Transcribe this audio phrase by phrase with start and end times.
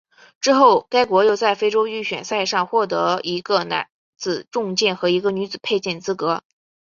[0.39, 6.41] 之后该国又在非洲预选赛上获得一个男子重剑和一个女子佩剑资格。